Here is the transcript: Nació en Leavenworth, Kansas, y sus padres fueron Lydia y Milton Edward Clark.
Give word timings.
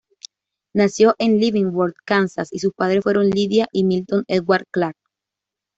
Nació 0.73 1.13
en 1.19 1.39
Leavenworth, 1.39 1.93
Kansas, 2.05 2.51
y 2.51 2.57
sus 2.57 2.73
padres 2.73 3.03
fueron 3.03 3.27
Lydia 3.29 3.67
y 3.71 3.83
Milton 3.83 4.23
Edward 4.27 4.65
Clark. 4.71 4.97